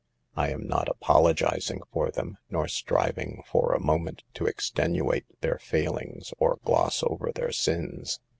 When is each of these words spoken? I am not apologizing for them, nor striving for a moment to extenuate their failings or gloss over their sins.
I 0.35 0.49
am 0.49 0.65
not 0.65 0.89
apologizing 0.89 1.81
for 1.93 2.09
them, 2.09 2.39
nor 2.49 2.67
striving 2.67 3.43
for 3.45 3.71
a 3.73 3.79
moment 3.79 4.23
to 4.33 4.47
extenuate 4.47 5.27
their 5.41 5.59
failings 5.59 6.33
or 6.39 6.57
gloss 6.65 7.03
over 7.03 7.31
their 7.31 7.51
sins. 7.51 8.19